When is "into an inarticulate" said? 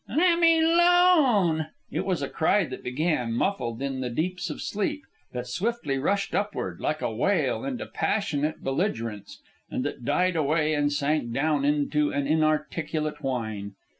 11.65-13.21